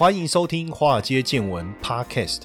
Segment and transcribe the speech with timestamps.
[0.00, 2.44] 欢迎收听《华尔街见闻》Podcast。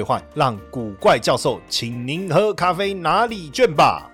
[0.01, 4.09] 兑换，让古怪教授请您喝咖啡拿礼券吧。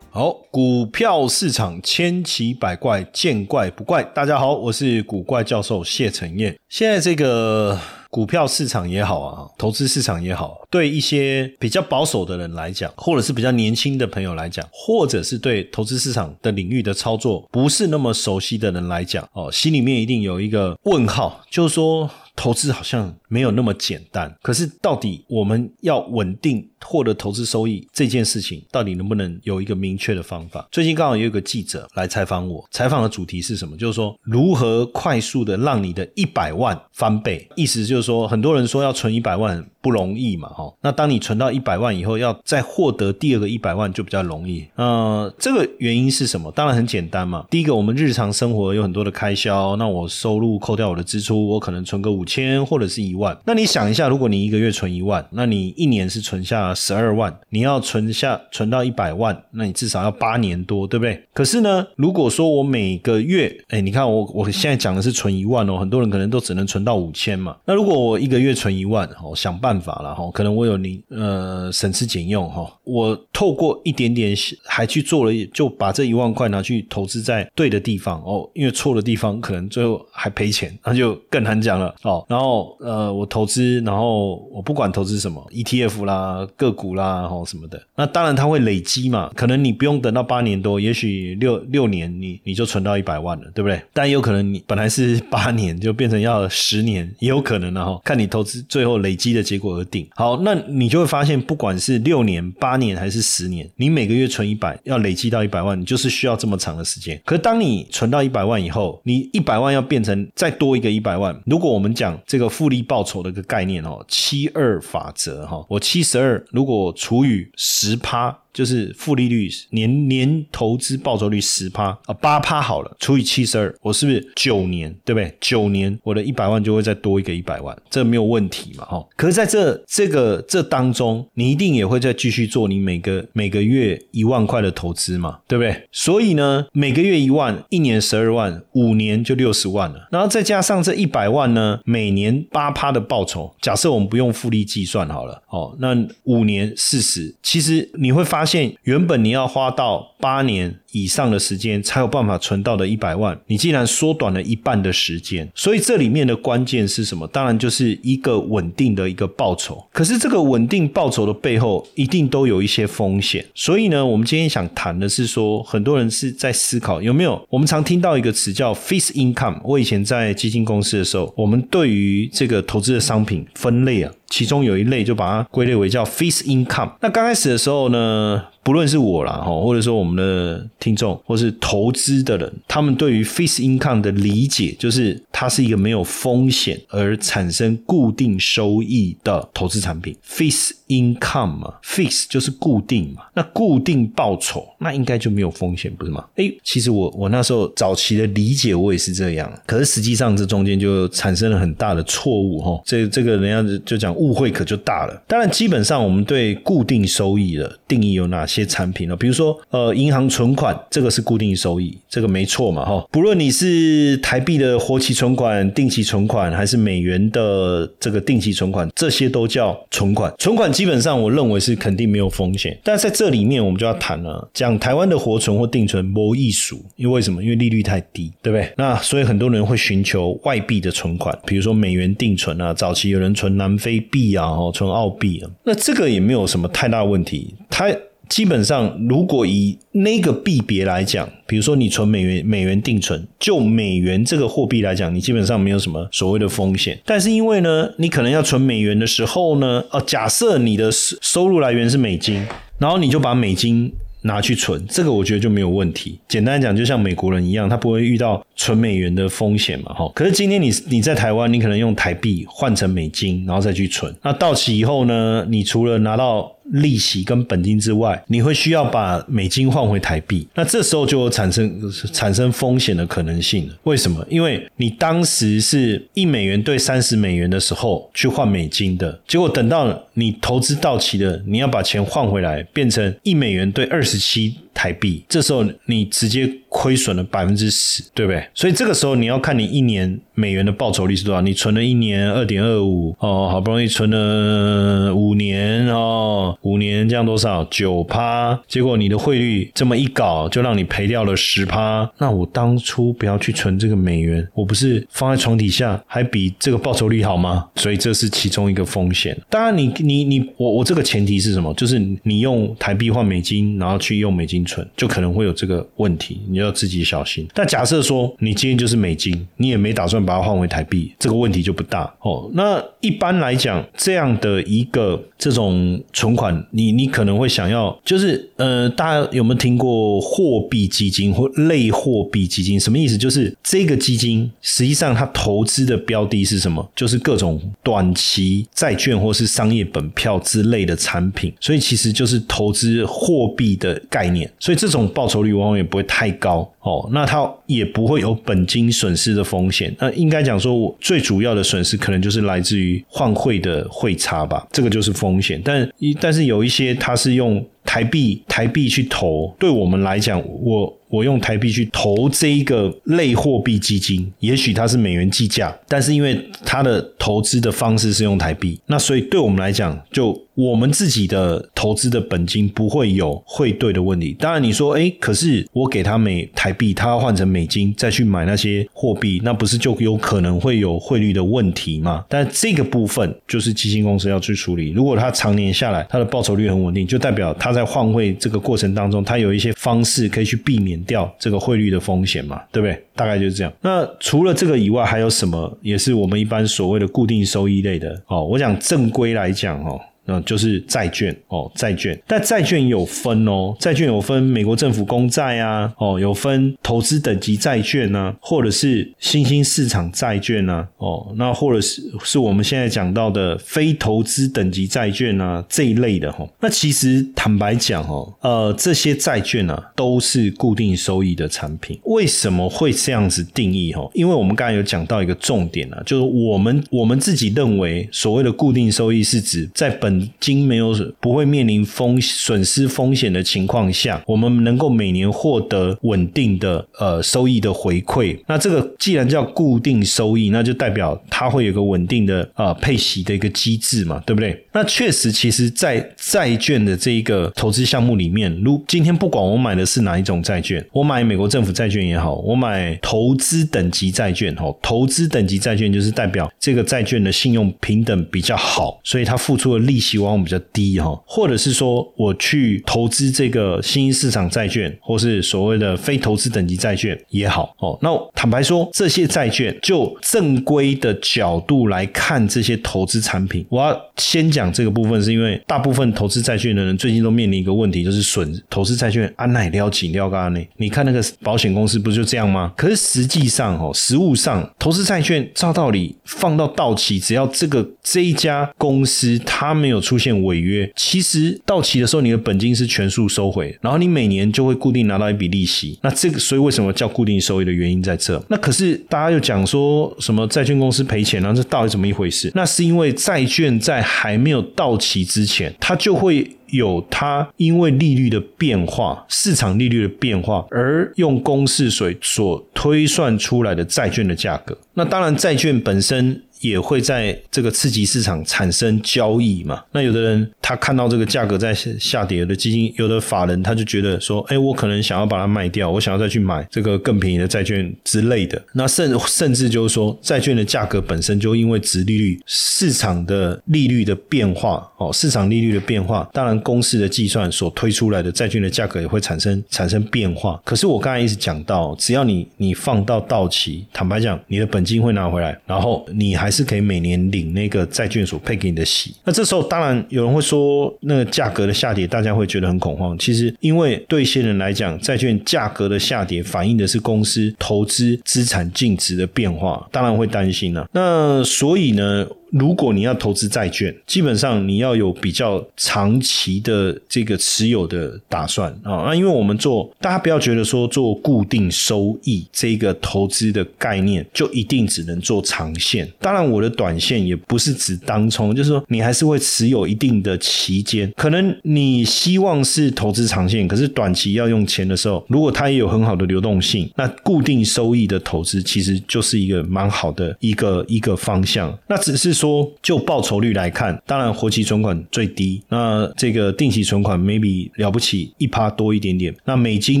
[0.08, 4.04] 好，股票市场千奇百怪，见怪不怪。
[4.04, 6.56] 大家好，我是古怪教授谢承彦。
[6.68, 7.76] 现在这个。
[8.16, 22.08] 股票市场也好啊，投资市场也好，对一些比较保守的人来讲，或者是比较年轻的朋友来讲，或者是对投资市场的领域的操作不是那么熟悉的人来讲，哦，心里面一定有一个问号，就是说。
[22.38, 30.68] 投资好像没有那么简单，可是到底我们要稳定获得投资收益这件事情，到底能不能有一个明确的方法？
[30.70, 33.76] 最近刚好也有个记者来采访我，采访的主题是什么？
[33.76, 37.48] 就是说如何快速的让你的一百万翻倍。
[37.56, 40.72] 意思就是说，很多人说要存一百万不容易嘛，哈。
[40.82, 44.64] 那当你存到一百万以后，要再获得第二个一百万就比较容易。
[44.74, 46.52] 呃，这个原因是什么？
[46.52, 47.46] 当然很简单嘛。
[47.50, 52.26] 第一个，我们日常生活有很多的开销，那我收入扣掉我的支出，我可能存个五。
[52.26, 61.22] 千或者是一万，那你想一下，如果你一个月存一万，那你一年是存下啊十二万，你要存下存到一百万，那你至少要八年多，对不对？
[61.32, 67.56] 可是呢，如果说我每个月，哎，你看我我现在讲的是存一万哦，很多人可能都只能存到五千嘛。
[67.64, 82.24] 那如果我一个月存一万，哦，想办法了哈，可能我有你呃省吃俭用哈，我透过一点点还去做了，就把这一万块拿去投资在对的地方哦，因为错的地方可能最后还赔钱，那就更难讲了哦。
[82.28, 89.30] 然后呃，我投资，然后我不管投资什么 ETF 啦、个股啦，吼什么的，那当然它会累积嘛。
[89.34, 93.80] 可能你不用等到八年多，也许六六年，你你就存到一百万了，对不对？
[93.92, 98.00] 但有可能你本来是八年，就变成要十年，也有可能的哈。
[98.04, 100.06] 看你投资最后累积的结果而定。
[100.14, 107.20] 好，那你就会发现，不管是六年、八年还是十年，你每个月存一百，要累积到一百万，你就是需要这么长的时间。
[107.24, 112.16] 可当你存到一百万以后，你一百万要变成再多一个一百万，如果我们讲。
[112.26, 118.45] 这个复利报酬的一个概念哦，七二法则哈，我七十二如果除以十趴。
[118.56, 125.36] 就是负利率年年投资报酬率十趴啊八趴好了，除以七十二，我是不是九年对不对？
[125.38, 129.06] 九年我的一百万就会再多一个一百万，这没有问题嘛哈。
[129.14, 135.86] 可是在这这个这当中，你一定也会再继续做你每个每个月一万块的投资嘛，对不对？
[135.92, 140.08] 所以呢，每个月一万，一年十二万，五年就六十万了。
[140.10, 150.76] 然后再加上这一百万呢，每年八趴的报酬，假设我们不用复利计算好了，哦，那五年四十，其实你会发现原本你要花到八年。
[150.92, 157.26] 以上的时间才有办法存到的一百万，你竟然缩短了一半的时间，所以这里面的关键是什么？
[157.26, 159.84] 当然就是一个稳定的一个报酬。
[159.92, 163.44] 可是这个稳定报酬的背后，一定都有一些风险。
[163.54, 167.46] 所以呢，我们今天想谈的是说，很多人是在思考有没有？
[167.50, 169.60] 我们常听到一个词叫 fixed income。
[169.64, 176.92] 我以前在基金公司的时候，我们对于这个投资的商品分类啊，其中有一类就把它归类为叫 fixed income。
[177.00, 178.44] 那刚开始的时候呢？
[178.66, 190.16] 不论是我啦，哈，或者说我们的听众，或是投资的人，他们对于 fixed income 的理解，就是它是一个没有风险而产生固定收益的投资产品。
[190.28, 196.24] fixed income 嘛，fix 就是固定嘛，那固定报酬，那应该就没有风险，不是吗？
[196.34, 205.22] 哎，其实我我那时候早期的理解，我也是这样，可是实际上这中间就产生了很大的错误，哈，这这个人家就讲误会可就大了。
[205.28, 208.55] 当然，基本上我们对固定收益的定义有哪些？
[208.56, 213.06] 些产品了，比如说呃，银行存款这个是固定收益，这个没错嘛哈。
[213.12, 220.32] 不论你是台币的活期存款、定期存款，还是美元的这个定期存款，这些都叫存款。
[220.38, 227.42] 存款基本上我认为是肯定没有风险，但在这里面我们就要谈了，讲台湾的活存或定存没艺术，因为什么？
[227.42, 228.72] 因为利率太低，对不对？
[228.76, 237.86] 那所以很多人会寻求外币的存款，比如说美元定存啊，早期有人存南非币啊，哦，存澳币啊，那这个也没有什么太大问题，它。
[238.28, 246.98] 基本上，如果以那个币别来讲，比如说你存美元，美元定存，就美元这个货币来讲，你基本上没有什么所谓的风险。
[247.04, 252.46] 但是因为呢，你可能要存美元的时候呢，哦，假设你的收入来源是美金，
[252.78, 253.92] 然后你就把美金。
[254.22, 256.18] 拿去存，这个我觉得就没有问题。
[256.26, 260.10] 简单讲，就像美国人一样，他不会遇到存美元的风险嘛，哈。
[260.16, 271.80] 可是今天你你在台湾，你可能用台币换成美金，然后再去存，那到期以后呢，你除了拿到利息跟本金之外，你会需要把美金换回台币，那这时候就有产生
[272.12, 273.74] 产生风险的可能性了。
[273.84, 274.24] 为什么？
[274.28, 284.56] 因为你当时是一美元兑三十美元的时候去换美金的，结果等到你投资到期了，你要把钱换回来，变成一美元兑二十七。
[284.76, 288.44] 台币，这时候你直接亏损了百分之十，对不对？
[288.52, 291.40] 所以这个时候你要看你一年美元的报酬率是多少。
[291.40, 298.60] 你存了一年二点二五哦，好不容易存了五年哦，五年这样多少九趴？
[298.66, 302.10] 结果你的汇率这么一搞，就让你赔掉了十趴。
[302.18, 307.66] 那我当初不要去存这个美元，我不是放在床底下，还比这个报酬率好吗？
[307.76, 309.40] 所以这是其中一个风险。
[309.48, 311.72] 当然，你你你我我这个前提是什么？
[311.74, 314.56] 就是你用台币换美金，然后去用美金。
[314.66, 317.46] 存就可能会有这个问题，你要自己小心。
[317.54, 322.50] 但假设说你今天就是美金，你也没打算把它换回台币，这个问题就不大哦。
[322.54, 332.78] 那一般来讲，这样的一个这种存款，你你可能会想要，就是呃，大家有没有听过货币基金或类货币基金？
[332.78, 333.16] 什么意思？
[333.16, 336.86] 就是这个基金实际上它投资的标的是什么？
[336.94, 344.50] 就是各种短期债券或是商业本票之类的产品，所以其实就是投资货币的概念。
[344.58, 349.92] 所以这种报酬率往往也不会太高高哦，那它也不会有本金损失的风险。
[349.98, 355.60] 那应该讲说，我最主要的损失可能就是来自于换汇的汇差吧，这个就是风险。
[355.64, 370.45] 但一但是有一些它是用台币台币去投，对我们来讲，我我用台币去投这一个类货币基金，也许它是美元计价，但是因为它的投资的方式是用台币，那所以对我们来讲就。
[370.56, 374.34] 我们自己的投资的本金不会有汇兑的问题。
[374.38, 382.24] 当然，你说，哎，可是我给他美台币，他要换成美金再去买那些货币，那不是就有可能会有汇率的问题吗？
[382.26, 384.92] 但这个部分就是基金公司要去处理。
[384.92, 392.62] 如果他常年下来，他的报酬率很稳定，就代表他在换汇这个过程当中，他有一些方式可以去避免掉这个汇率的风险嘛？
[392.72, 392.98] 对不对？
[393.14, 393.70] 大概就是这样。
[393.82, 398.22] 那除了这个以外，还有什么也是我们一般所谓的固定收益类的？
[398.28, 400.00] 哦，我想正规来讲，哦。
[400.26, 416.46] 嗯，就是债券哦，债券，但债券有分哦，债券有分美国政府公债啊，哦，有分投资等级债券啊，或者是新兴市场债券啊，哦，那或者是是我们现在讲到的非投资等级债券啊这一类的哈。
[416.60, 421.98] 那其实坦白讲哦，呃，这些债券啊都是固定收益的产品。
[422.04, 424.08] 为什么会这样子定义哈？
[424.12, 438.38] 因为我们刚才有讲到一个重点啊，就是我们我们自己认为所谓的固定收益是指在本金没有不会面临风损失风险的情况下，我们能够每年获得稳定的呃收益的回馈。
[438.46, 444.64] 那这个既然叫固定收益，那就代表它会有个稳定的呃配息的一个机制嘛，对不对？
[444.72, 460.05] 那确实，其实，在债券的这一个投资项目里面，如今天不管我买的是哪一种债券，我买美国政府债券也好，我买投资等级债券哦，投资等级债券就是代表这个债券的信用平等比较好，所以它付出的利息。
[460.06, 467.98] 期望比较低哈，或者是说我去投资这个新兴市场债券，或是所谓的非投资等级债券也好哦。
[468.02, 480.60] 那坦白说，这些债券就正规的角度来看，这些投资产品，我要先讲这个部分，是因为大部分投资债券的人最近都面临一个问题，就是损投资债券安奶撩紧撩干呢。
[480.76, 482.72] 你看那个保险公司不就这样吗？
[482.76, 489.95] 可是实际上哦，实物上投资债券照道理放到到期，只要这个这一家公司它没有。
[489.96, 495.98] 有出现违约，其实到期的时候你的本金是全数收回，然后你每年就会固定拿到一笔利息。
[496.02, 498.40] 那这个，所以为什么叫固定收益的原因在这？
[498.48, 502.52] 那可是大家又讲说什么债券公司赔钱了，这到底怎么一回事？
[502.54, 514.76] 那是因为债券在还没有到期之前，它就会有它因为利率的变化、市场利率的变化而用公式水所推算出来的债券的价格。
[514.94, 516.42] 那当然，债券本身。
[516.60, 519.82] 也会在这个刺激市场产生交易嘛？
[519.92, 540.60] 那有的人他看到这个价格在下跌，有的基金、有的法人他就觉得说：“哎，我可能想要把它卖掉，我想要再去买这个更便宜的债券之类的。”那甚甚至就是说，债券的价格本身就因为值利率、市场的利率的变化哦，市场利率的变化，当然公式的计算所推出来的债券的价格也会产生产生变化。
[540.64, 546.45] 可是我刚才一直讲到，只要你你放到到期，坦白讲，你的本金会拿回来，然后你还。
[546.46, 549.12] 还是可以每年领那个债券所配给你的息。
[549.24, 553.18] 那这时候当然有人会说，那个价格的下跌，大家会觉得很恐慌。
[553.18, 560.88] 其实因为对一些人来讲，债券价格的下跌反映的是公司投资资产净值的变化，当然会担心了。
[560.92, 562.24] 那所以呢？
[562.58, 569.04] 如果你要投资债券，基本上你要有比较长期的这个持有的打算啊。
[569.06, 576.08] 那因为我们做，大家不要觉得说做固定收益这个投资的概念就一定只能做长线。
[576.20, 581.12] 当然，我的短线也不是指当冲，就是说你还是会持有一定的期间。
[581.16, 591.76] 可能你希望是投资长线，可是短期要用钱的时候，如果它也有很好的流动性，那固定收益的投资其实就是一个蛮好的一个一个方向。
[591.88, 592.36] 那只是。
[592.36, 600.00] 说说就报酬率来看，当然活期存款最低，那这个定期存款 maybe 了不起一趴多一点点，那美金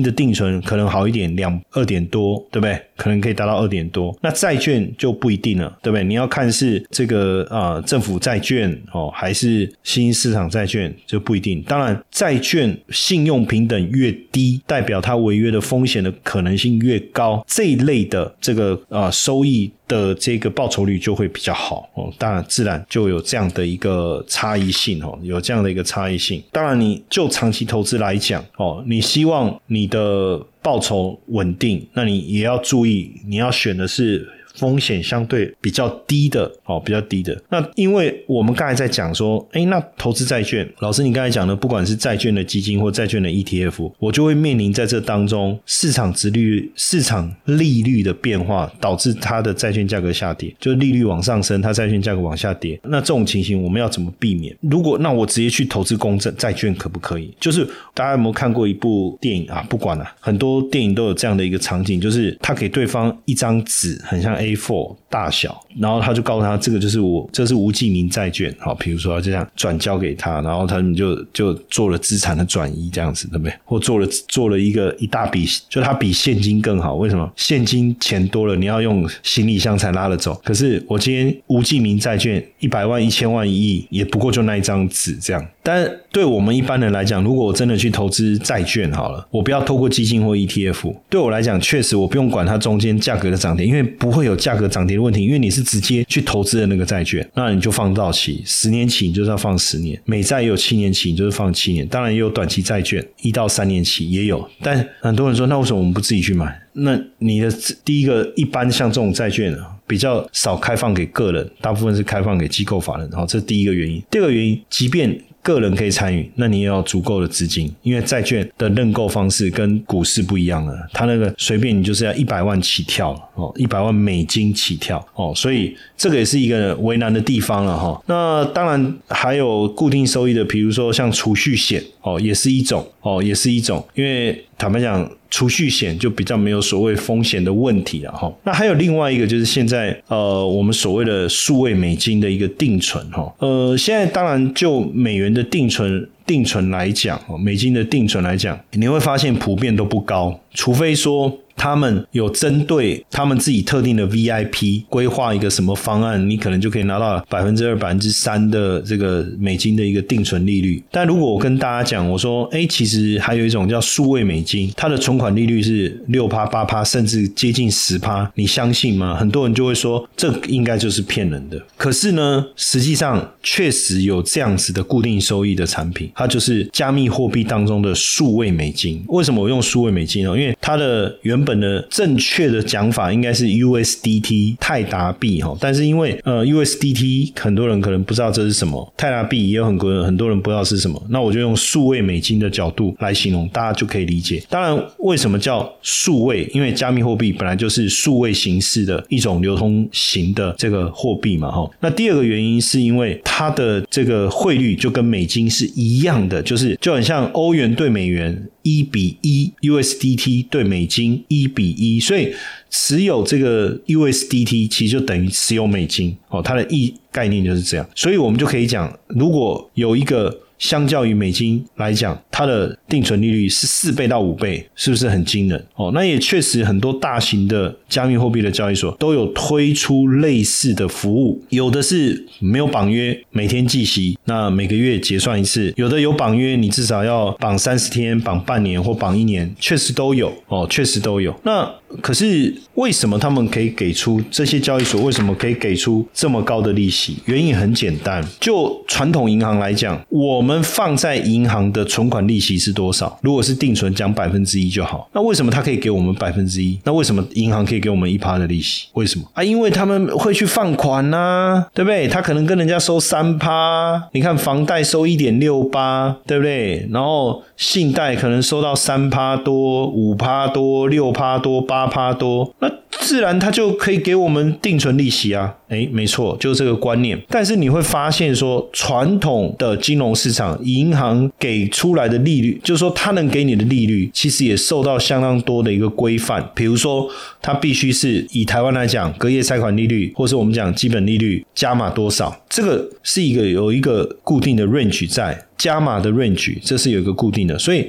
[0.00, 2.80] 的定存可能好一点，两二点多，对不对？
[2.96, 4.16] 可能可以达到二点多。
[4.22, 6.04] 那债券就不一定了，对不对？
[6.04, 11.60] 你要看是这个啊政府债券哦，还是新兴市场债券就不一定。
[11.62, 19.72] 当然，债券信用平等越低，代表它违约的风险的可能性越高，这一类的这个啊收益。
[19.88, 26.42] 的这个报酬率就会比较好哦，那自然就有这样的一个差异性哦，有这样的一个差异性。
[26.52, 34.28] 当然，你就长期投资来讲哦，你希望你的报酬稳定，那你也要注意，你要选的是。
[34.56, 37.40] 风险相对比较低的哦，比较低的。
[37.50, 52.80] 那因为我们刚才在讲说，哎，那投资债券，老师你刚才讲的，不管是债券的基金或债券的 ETF，我就会面临在这当中市场值率、市场利率的变化，导致它的债券价格下跌，就是利率往上升，它债券价格往下跌。
[52.84, 54.56] 那这种情形我们要怎么避免？
[54.60, 57.34] 如果那我直接去投资公证债券可不可以？
[57.38, 59.64] 就是大家有没有看过一部电影啊？
[59.68, 64.36] 不管了，很多电影都有这样的一个场景，就是他给对方一张纸，很像。
[64.54, 73.52] A4 大小，然后他就告诉他，这个就是我，这是无记名债券，好，比如说就这样转交给他，然后他们就就做了资产的转移，这样子，对不对？
[73.64, 77.28] 或做了做了一个一大笔，就它比现金更好，为什么？
[77.36, 85.44] 现金钱多了，你要用行李箱才拉得走，可是我今天无记名债券一百万、一千万、一亿，也不过就那一张纸这样。
[85.62, 94.35] 但对我们一般人来讲，如果我真的去投资债券好了，我不要透过基金或 ETF，对我来讲，确实我不用管它中间价格的涨跌，因为不会有。
[94.36, 104.46] 价格涨跌的问题，因为你是直接去投资的那个债券，那你就放到期，十年期你就是要放十年，美债也有七年期，你就是放七年，当然也有短期债券，一到三年期也有。
[104.62, 106.60] 但很多人说，那为什么我们不自己去买？
[106.74, 107.50] 那你的
[107.84, 114.02] 第一个，一般像这种债券比较少开放给个人，大部分是开放给机构法人，好，这是第一个原因。
[114.10, 120.76] 第二个原因，即便个人可以参与，那你也要足够的资金，因为债券的认购方式跟股市不一样了。
[120.92, 128.02] 它那个随便你就是要一百万起跳哦，一百万美金起跳哦，所以这个也是一个为难的地方了哈。
[128.06, 135.08] 那当然还有固定收益的，比如说像储蓄险哦，也是一种哦，也是一种，因为坦白讲。
[135.28, 138.32] 储蓄险就比较没有所谓风险的问题了哈。
[138.44, 143.30] 那还有另外一个就是现在呃我们所谓的数位美金的一个定存哈。
[143.40, 151.40] 呃，现在当然就美元的定存定存来讲，美金的定存来讲，你会发现普遍都不高，除非说。
[151.56, 160.82] 他们有针对他们自己特定的 VIP 规划一个什么方案，你可能就可以拿到百分之二、百分之三的这个美金的一个定存利率。
[160.90, 169.16] 但如果我跟大家讲，我说，哎，其实还有一种叫数位美金，它的存款利率是六趴、八趴，甚至接近十趴，你相信吗？
[169.16, 171.60] 很多人就会说，这应该就是骗人的。
[171.76, 179.02] 可是呢，实际上确实有这样子的固定收益的产品，它就是加密货币当中的数位美金。
[179.08, 180.30] 为什么我用数位美金呢？
[180.36, 194.42] 因为它的原本的正确的讲法应该是 USDT 泰达币哈，但是因为呃 USDT 很多人可能不知道这是什么，泰达币也有很多人很多人不知道是什么，那我就用数位美金的角度来形容，大家就可以理解。
[194.50, 196.50] 当然，为什么叫数位？
[196.52, 201.70] 因为加密货币本来就是数位形式的一种流通型的这个货币嘛哈。
[201.80, 208.48] 那第二个原因是因为它的这个汇率就跟美金是一样的，就是就很像欧元对美元。
[208.66, 212.34] 一比一 USDT 对美金一一比一，所以
[212.70, 220.40] 持有这个 USDT 其实就等于持有美金哦，它的意概念就是这样，所以我们就可以讲，如果有一个。
[220.58, 225.66] 相较于美金来讲，它的定存利率是四倍到五倍，是不是很惊人？
[225.74, 241.38] 哦，那也确实很多大型的加密货币的交易所都有推出类似的服务，有的是没有绑约，每天计息，那每个月结算一次；有的有绑约，你至少要绑三十天、绑半年或绑一年，确实都有哦，确实都有。
[241.44, 241.70] 那
[242.02, 247.16] 可是为什么他们可以给出这些交易所为什么可以给出这么高的利息？
[247.26, 253.18] 原因很简单，就传统银行来讲，我们放在银行的存款利息是多少？
[253.22, 255.08] 如果是定存，讲百分之一就好。
[255.12, 256.78] 那为什么他可以给我们百分之一？
[256.84, 258.88] 那为什么银行可以给我们一趴的利息？
[258.94, 259.42] 为什么啊？
[259.42, 262.06] 因为他们会去放款呐，对不对？
[262.08, 266.86] 他可能跟人家收三趴，你看房贷收一点六八，对不对？
[266.90, 275.54] 然后信贷可能收到三趴多、五趴多、六趴多、八趴多，那自然他就可以给我们定存利息啊。
[275.68, 277.20] 哎，没错，就是这个观念。
[277.28, 286.50] 但是你会发现说，传统的金融市场，银行给出来的利率，就是说它能给你的利率，其实也受到相当多的一个规范。
[286.54, 287.08] 比如说，
[287.42, 297.86] 它必须是以台湾来讲，隔夜贷款利率，或是我们讲基本利率加码多少，这个是一个有一个固定的 range 在加码的 range，这是有一个固定的，所以。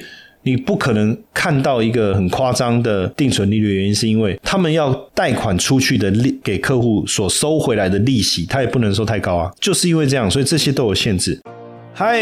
[0.48, 11.38] 你不可能看到一个很夸张的定存利率，原因是因为他们要贷款出去的利给客户所收回来的利息，他也不能收太高啊，就是因为这样，所以这些都有限制。
[12.00, 12.22] 嗨，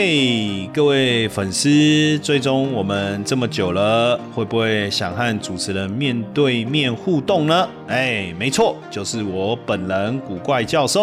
[0.73, 7.67] 各位粉丝，追踪我们这么久了，会不会想和主持人面对面互动呢？
[7.87, 11.01] 哎，没错，就是我本人古怪教授。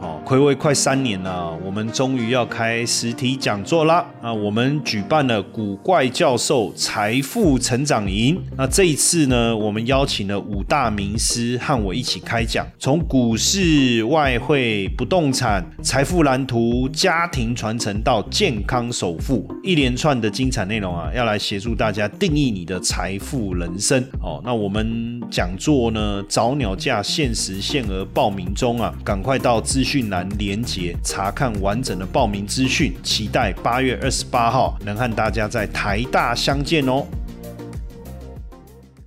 [0.00, 4.06] 哦，暌违快三年了，我们终于要开实体讲座啦！
[4.22, 8.42] 啊，我们举办了古怪教授财富成长营。
[8.56, 18.02] 那这一次呢，我们邀请了五大名师和我一起开讲，从股市、外汇、不动产、财富蓝图、家庭传承。
[18.06, 24.40] 到健康首富，一连串的精彩内容啊，要来协助大家定义你的财富人生哦。
[24.44, 37.04] 那我们讲座呢，早鸟价限时限额报名中啊，赶快到资讯栏连接查看完整的报名资讯，期待八月二十八号能和大家在台大相见哦。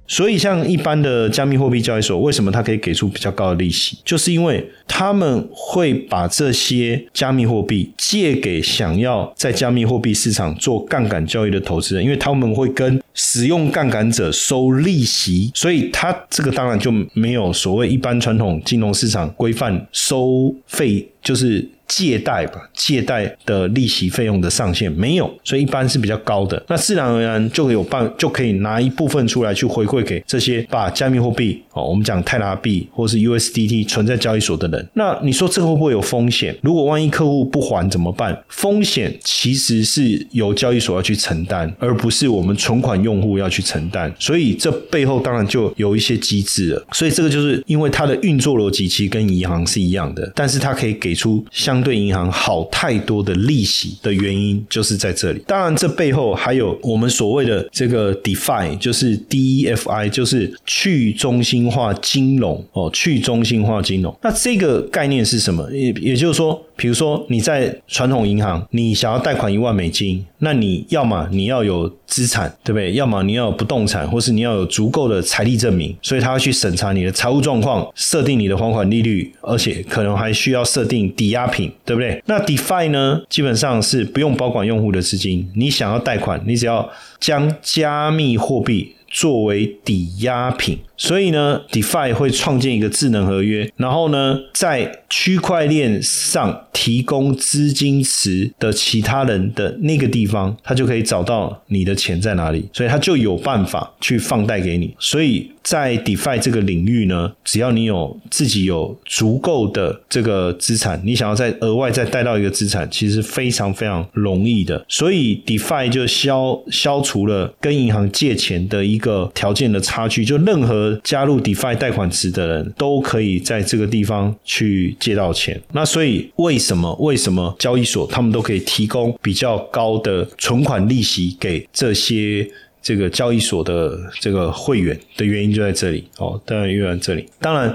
[0.09, 3.95] 所以，像一般的加密货币交易所，为什么它可以给出比较高的利息？
[4.03, 21.69] 就是因为他们会把这些加密货币借给想要在加密货币市场做杠杆交易的投资人，因为他们会跟使用杠杆者收利息，所以它这个当然就没有所谓一般传统金融市场规范收费，就是。
[21.89, 26.63] 借贷吧，借贷的利息费用的上限没有，所以一般是比较高的。
[26.69, 34.87] 那自然而然就有办，就可以拿一部分出来去回馈给这些把加密货币哦，我们讲泰拉币或是 USDT 存在交易所的人。
[34.93, 36.55] 那你说这个会不会有风险？
[36.61, 38.39] 如果万一客户不还怎么办？
[38.49, 44.13] 风险其实是由交易所要去承担，而不是我们存款用户要去承担。
[44.19, 46.85] 所以这背后当然就有一些机制了。
[46.91, 51.78] 所以这个就是因为它的运作逻辑其实跟银行是一样的，但是它可以给出相。
[51.83, 55.43] 对银行好太多的利息的原因就是在这里。
[55.47, 64.15] 当然，这背后还有我们所谓的这个 DeFi，就是 DeFi，就是去中心化金融哦，去中心化金融。
[64.21, 65.69] 那这个概念是什么？
[65.71, 66.61] 也也就是说。
[66.79, 72.93] 比如说你在传统银行，你想要贷款一万美金，那你要么你要有资产，对不对？
[72.93, 82.23] 要么你要有不动产，或是你要有足够的财力证明，所以他要去审查你的财务状况，设定你的还款利率，而且可能还需要设定抵押品，对不对？
[82.27, 86.89] 那 DeFi 呢，基本上是不用保管用户的资金，你想要贷款，你只要
[87.19, 88.95] 将加密货币。
[89.09, 104.95] 作为抵押品，所以呢，DeFi 会创建一个智能合约，然后呢，在区块链上提供资金池的其他人的那个地方，他就可以找到你的钱在哪里，所以他就有办法去放贷给你。
[104.99, 114.85] 所以在 DeFi 这个领域呢，只要你有自己有足够的这个资产，你想要再额外再贷到一个资产，其实非常非常容易的。
[114.87, 118.98] 所以 DeFi 就消消除了跟银行借钱的一。
[118.99, 125.57] 一个条件的差距，就任何加入 DeFi 贷款池的人都可以在这个地方去借到钱。
[125.71, 132.45] 那所以为什么为什么交易所他们都可以提供比较高的存款利息给这些
[132.81, 137.73] 这个交易所的这个会员的原因就在这里哦，当然又在这里，当然。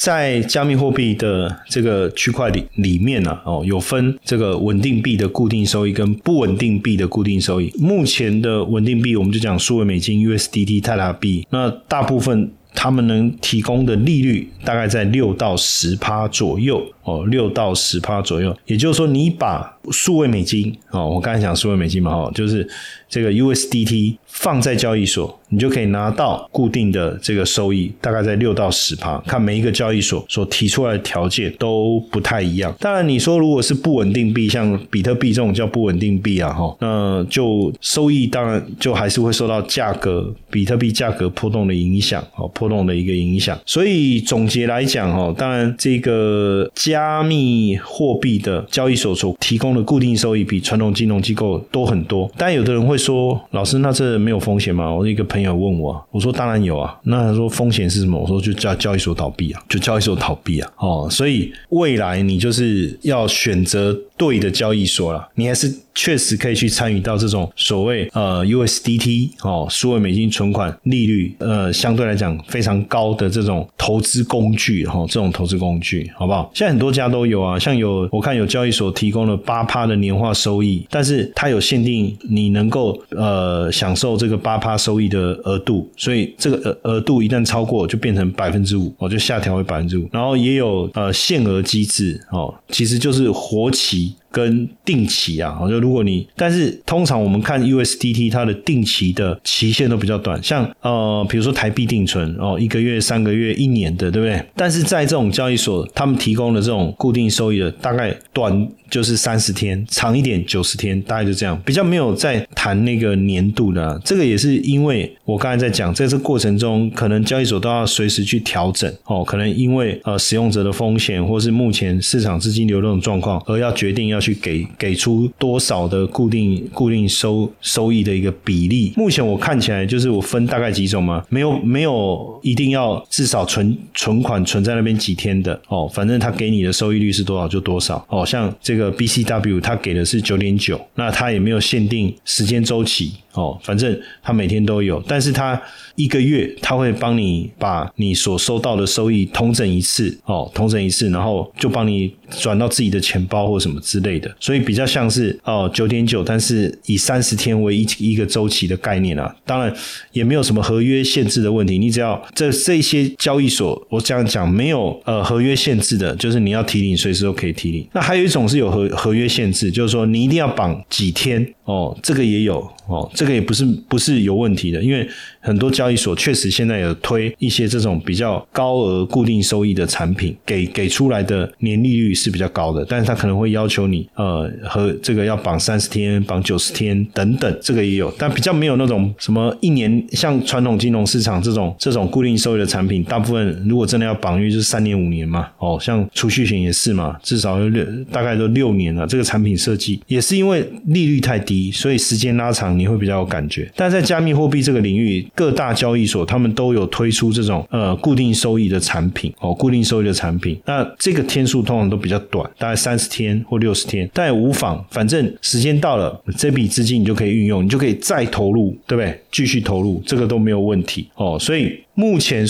[0.00, 7.70] 在加密货币的这个区块里里面呢，哦，有分这个稳定币的固定收益跟不稳定币的固定收益。
[7.78, 16.82] 目前的稳定币，我们就讲数位美金 USDT 泰拉币，那大部分他们能提供的利率大概在六到十趴左右。
[17.10, 18.56] 哦，六到十趴左右。
[18.66, 22.68] 也就是说，你把数位美金哦，我刚才讲数位美金嘛，哦，就是
[23.08, 25.36] 这个 USDT 放在交易所。
[25.52, 29.18] 你就可以拿到固定的这个收益，大概在六到十趴。
[29.26, 32.72] 看每一个交易所所提出来的条件都不太一样。
[32.78, 43.58] 当然，你说如果是不稳定币，像比特币这种叫不稳定币啊，哈，那就收益当然就还是会受到价格比特币价格波动的影响，哦，波动的一个影响。
[43.66, 52.30] 所以总结来讲，哦，当然这个加加密货币的交易所所提供的固定收益比传统金融机构多很多。
[52.36, 54.92] 但有的人会说，老师，那这没有风险吗？
[54.92, 56.94] 我一个朋友问我，我说当然有啊。
[57.04, 58.20] 那他说风险是什么？
[58.20, 60.70] 我说就叫交易所倒闭啊，就交易所倒闭啊。
[60.76, 65.74] 哦，所以未来你就是要选择对的交易所了，你还是。
[66.00, 76.50] 确实可以去参与到这种所谓呃 USDT 哦，数位美金存款利率呃相对来讲非常高的这种投资工具哈，这种投资工具好不好？
[76.54, 94.14] 现在很多家都有啊，像有我看有交易所提供了八趴的年化收益，但是它有限定你能够呃享受这个八趴收益的额度，所以这个额额度一旦超过就变成百分之五，我就下调为百分之五，然后也有呃限额机制哦，其实就是活期。
[94.30, 104.42] 跟定期啊，就如果你，但是通常我们看 USDT 它的定期的期限都比较短，像呃，比如说台币定存哦，一个月、三个月、一年的，对不对？
[104.54, 108.68] 但是在这种交易所，他们提供的这种固定收益的，大概短。
[108.90, 113.96] 就是三十天，长一点九十天，大概就这样，比较没有在谈那个年度的。
[114.04, 128.92] 这个也是因为我刚才在讲，在这过程中，可能交易所都要随时去调整哦，可能因为呃使用者的风险，或是目前市场资金流动的状况，而要决定要去给给出多少的固定固定收收益的一个比例。
[128.96, 138.90] 目前我看起来就是我分大概几种嘛，没有没有一定要至少存存款存在那边几天的哦，反正他给你的收益率是多少就多少哦，像这个。
[139.00, 145.60] BCW 他给的是九点九，那他也没有限定时间周期哦，反正它每天都有，但是它
[145.94, 159.70] 一个月它会帮你把你所收到的收益通整一次哦，通整一次，然后就帮你转到自己的钱包或什么之类的，所以比较像是哦九点九，但是以三十天为一一个周期的概念啊，当然
[160.12, 168.70] 也没有什么合约限制的问题，你只要这这些交易所我这样讲没有呃合约限制的，就是你要提领随时都可以提领，那还有一种是有。
[168.70, 175.06] 合合约限制就是说，你一定要绑几天哦，这个也有哦，这个也不是不是有问题的，因为
[175.40, 198.70] 很多交易所确实现在有推一些这种比较高额固定收益的产品，给给出来的年利率是比较高的，但是他可能会要求你呃和这个要绑三十天、绑九十天等等，这个也有，但比较没有那种什么一年像传统金融市场这种这种固定收益的产品，大部分如果真的要绑，因为就是三年五年嘛，哦，像储蓄险也是嘛，至少有六大概都六。
[198.70, 203.70] 年了，这个产品设计也是因为利率太低，所以时间拉长你会比有感觉。
[203.74, 210.60] 但在加密货币这个领域，各大交易所他们都有推出这种呃固定收益的产品哦，固定收益的产品。
[210.64, 219.20] 那这个天数通常都比较短，大概三十天或六十天，但也无妨，反正时间到了，这笔资金你就可以运用，你就可以再投入，对不对？
[219.32, 221.38] 继续投入，这个都没有问题哦。
[221.38, 222.46] 所以目前。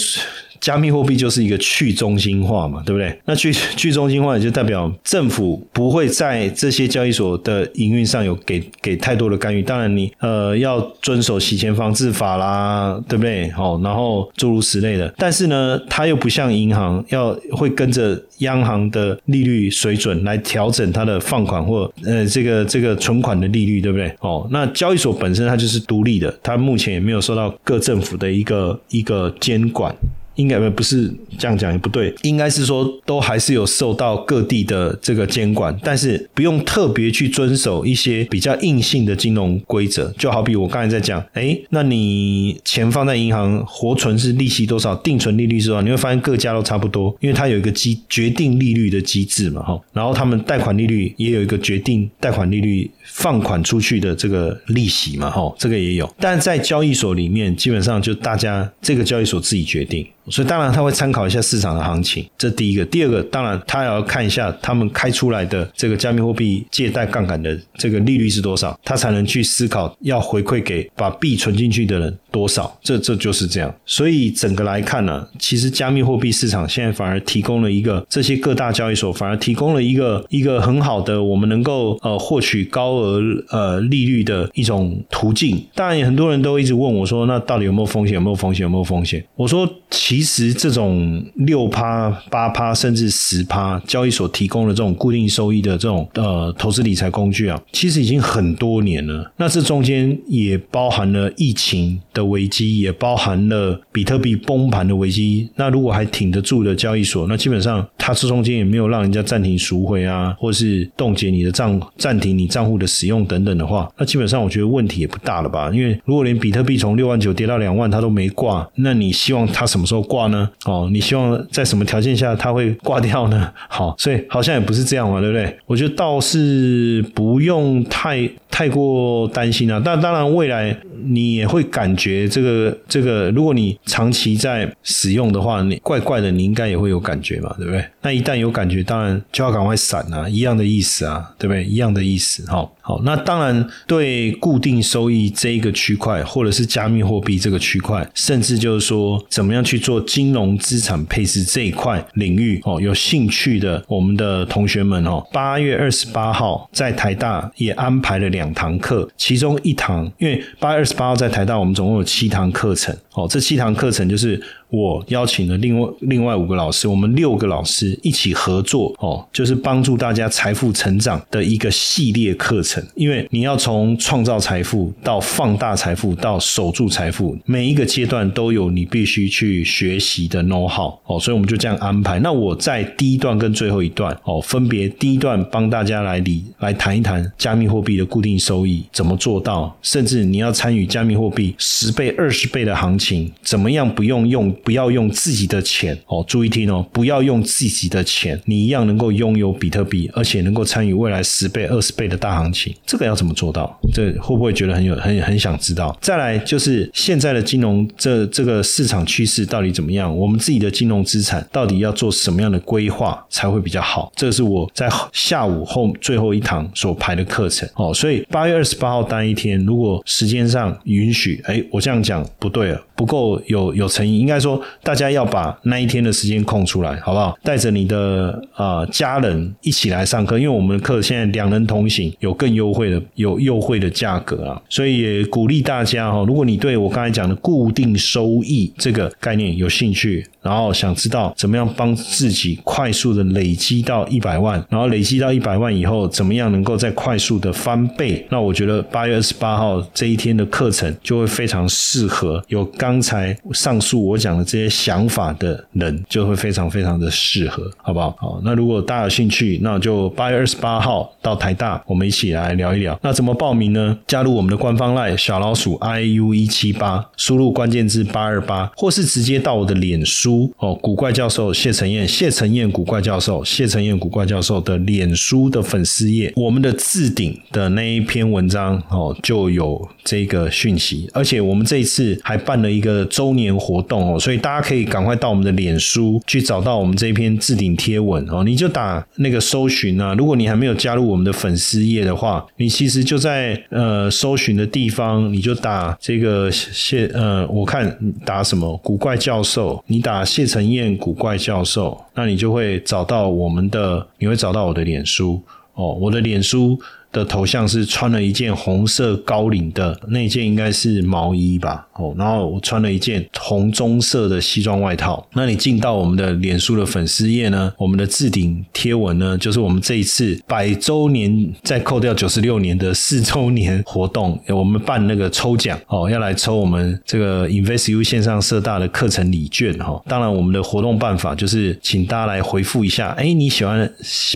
[0.61, 3.19] 加密货币就是一个去中心化嘛，对不对？
[3.25, 9.63] 那去 去中心化也就代表政府不会在这些交易所的营运上有给给太多的干预。
[9.63, 13.51] 当然，你呃要遵守洗钱防治法啦，对不对？
[13.51, 15.13] 好，然后诸如此类的。
[15.17, 24.15] 但是呢，它又不像银行要会跟着央行的利率水准来调整它的放款或呃这个这个存款的利率，对不对？
[24.21, 29.95] 哦，那交易所本身它就是独立的，它目前也没有受到各政府的一个一个监管。
[30.41, 40.13] 应该不是这样讲也不对，应该是说都还是有受到各地的这个监管，但是不用特别去遵守一些比较硬性的金融规则。
[40.17, 45.83] 就好比我刚才在讲，哎，那你钱放在银行，活存是利息多少，定存利率是多少？
[45.83, 49.79] 你会发现各家都差不多，因为它有一个机决定利率的机制嘛，哈。
[49.93, 56.11] 然后他们贷款利率也有一个决定贷款利率放款出去的这个利息嘛，哈，这个也有。
[56.19, 60.07] 但在交易所里面，基本上就大家这个交易所自己决定。
[60.31, 62.85] 所以当然他会参考一下市场的行情，这第一个。
[62.85, 72.79] 第二个，当然他也要看一下他们开出来的这个加密货币借贷杠杆的这个利率是多少，他才能去思考要回馈给把币存进去的人多少。
[72.83, 73.75] 这这就是这样。
[73.85, 85.61] 所以整个来看呢，其实加密货币市场现在反而提供了一个这些各大交易所反而提供了一个一个很好的我们能够呃获取高额呃利率的一种途径。
[85.75, 88.15] 当然，很多人都一直问我说，那到底有没有风险？
[88.15, 88.63] 有没有风险？
[88.63, 89.25] 有没有风险？
[89.35, 90.20] 我说其。
[90.21, 99.33] 其实这种六趴、八趴甚至十趴，交易所提供的这种固定收益的这种呃投资理财工具啊，其实已经很多年了。
[99.39, 105.49] 那这中间也包含了疫情的危机，也包含了比特币崩盘的危机。
[105.57, 115.71] 那如果还挺得住的交易所，那基本上它这中间也没有让人家暂停赎回啊，或是冻结你的账、暂停你账户的使用等等的话，那基本上我觉得问题也不大了吧？
[115.73, 120.49] 因为如果连比特币从六万九跌到两万，它都没挂，那你希望它什么时候挂呢？
[120.65, 123.51] 哦，你希望在什么条件下它会挂掉呢？
[123.69, 125.59] 好，所以好像也不是这样嘛，对不对？
[125.67, 129.81] 我觉得倒是不用太太过担心啊。
[129.85, 137.85] 但当然，未来你也会感觉这个这个，如果你长期在使用的话，你怪怪的，你应该也会有感觉嘛，对不对？
[138.03, 141.65] 那一旦有感觉，当然就要赶快闪啊，一样的意思啊，对不对？
[141.65, 142.73] 一样的意思，好。
[142.83, 164.41] 好，那当然对固定收益这一个区块，或者是加密货币这个区块，甚至就是说怎么样去做做金融资产配置这一块领域哦，有兴趣的我们的同学们哦，八月二十八号在台大也安排了两堂课，其中一堂，因为八月二十八号在台大，我们总共有七堂课程哦，这七堂课程就是
[164.71, 172.83] 我邀请了另外另外五个老师，我们六个老师一起合作哦，就是帮助大家财富成长的一个系列课程。
[172.95, 182.19] 因为你要从创造财富到放大财富到守住财富，每一个阶段都有你必须去学习的 know how 哦，所以我们就这样安排。
[182.21, 202.75] 那我在第一段跟最后一段哦，分别第一段帮大家来理来谈一谈加密货币的固定收益怎么做到，甚至你要参与加密货币十倍、二十倍的行情，怎么样不用用不要用自己的钱哦，注意听哦，不要用自己的钱，你一样能够拥有比特币，而且能够参与未来十倍、二十倍的大行情。
[202.87, 203.79] 这个要怎么做到？
[203.93, 205.97] 这会不会觉得很有很很想知道？
[206.01, 210.17] 再来就是现在的金融这这个市场趋势到底怎么样？
[210.17, 214.13] 我们自己的金融资产到底要做什么样的规划才会比较好？
[214.17, 217.93] 这个是我在下午后最后一堂所排的课程哦。
[217.93, 224.19] 所以八月二十八号单一天，如果时间上允许，哎，我这样讲不对了，不够有有诚意。
[224.19, 224.50] 应该说
[224.83, 227.39] 大家要把那一天的时间空出来，好不好？
[227.43, 232.71] 带着你的啊家人一起来上课，因为我们的课现在两人同行，有更优。
[232.71, 240.25] 惠的有优惠的价格啊，所以也鼓励大家哈，如果你对我刚才讲的固定收益这个概念有兴趣。
[240.43, 248.27] 然后想知道怎么样帮自己快速的累积到一百万，然后累积到一百万以后，怎么样能够再快速的翻倍？
[248.31, 258.17] 那我觉得八月二十八号这一天的课程就会非常适合有刚才上述我讲的这些想法的人，就会非常非常的适合，好不好？
[258.19, 262.99] 好，那如果大家有兴趣，那就八月二十八号到台大，我们一起来聊一聊。
[263.03, 263.99] 那怎么报名呢？
[264.07, 270.30] 加入我们的官方 LINE 小老鼠 i u 一七八，输入关键字八二八，或是直接到我的脸书。
[270.31, 300.20] 书哦，古怪教授谢承彦，谢承彦古怪教授，谢承彦古怪教授的脸书的粉丝页，我们的置顶的那一篇文章哦，就有这个讯息，而且我们这一次还办了一个周年活动哦，所以大家可以赶快到我们的脸书去找到我们这一篇置顶贴文哦，你就打那个搜寻啊，如果你还没有加入我们的粉丝页的话，你其实就在呃搜寻的地方，你就打这个谢呃，我看打什么古怪教授，你打。
[300.25, 305.43] 谢承彦古怪教授，那你就会找到我们的，你会找到我的脸书
[305.75, 306.81] 哦，我的脸书。
[307.13, 315.25] 的头像是穿了一件红色高领的那件应该是毛衣吧，哦，然后我穿了一件红棕色的西装外套。
[315.35, 317.73] 那你进到我们的脸书的粉丝页呢？
[317.77, 330.03] 我们的置顶贴文呢，就是我们这一次百周年再扣掉九十六年的四周年活动，我们办那个抽奖哦，要来抽我们这个 InvestU 线上社大的课程礼券哈。
[330.07, 333.91] 当然，我们的活动办法就是请大家来回复一下，哎，你喜欢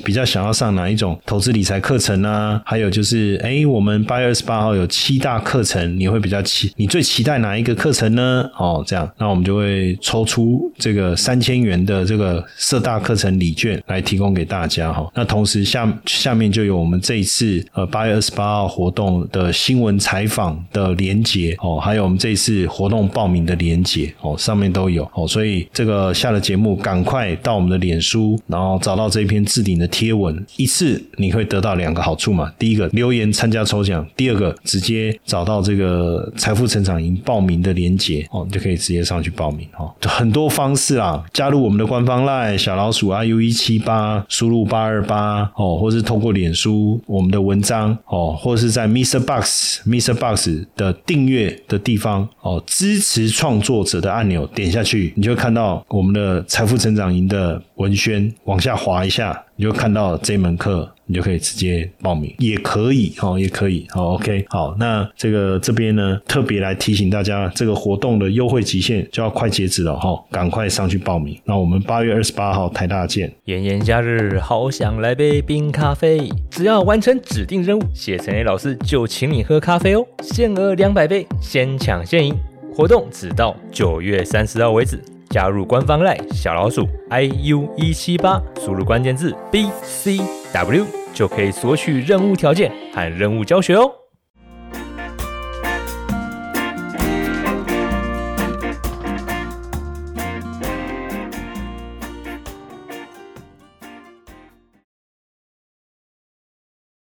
[0.04, 2.60] 比较想要上哪一种投资理财课程呢？
[2.64, 8.48] 还有就是，哎，我们八月二十八号有七大课程，你会比较期，你最期待哪一个课程呢？
[8.58, 15.10] 哦，这样，那我们就会抽出这个三千元的这个社大课程礼券来提供给大家哈。
[15.14, 25.26] 那同时下下面就有我们这一次呃八月二十八号活动的新闻采访的连结哦，还有我们这一次活动报名的连结哦，上面都有哦。
[25.26, 32.52] 所以这个下了节目，赶快到我们的脸书，然后找到这篇置顶的贴文，一次你会得到两个好处嘛。
[32.58, 39.94] 第一个留言参加抽奖，第二个直接找到这个财富成长营报名的链接哦，你就可以直接上去报名哦。
[40.02, 49.20] 很多方式啊，加入我们的官方 LINE 小老鼠 iu 一七八，输入八二八哦，或是通过脸书我们的文章哦，或是在 Mr.
[49.20, 50.14] Box Mr.
[50.14, 59.43] Box 的订阅的地方哦，支持创作者的按钮点下去，你就看到我们的财富成长营的文宣，往下滑一下。
[59.56, 71.38] 你就看到这门课，你就可以直接报名，也可以哦，也可以好，OK，好，那这个这边呢，特别来提醒大家，这个活动的优惠期限就要快截止了哈，赶快上去报名。
[71.44, 73.32] 那我们八月二十八号台大见。
[73.44, 82.36] 炎炎夏日，好想来杯冰咖啡，只要完成指定任务，谢晨 A 老师就请你喝咖啡哦，限额两百杯，先抢先赢，
[82.74, 85.00] 活动只到九月三十号为止。
[85.34, 90.20] 加入官方赖小老鼠 i u 一七八，输入关键字 b c
[90.52, 94.03] w 就可以索取任务条件和任务教学哦。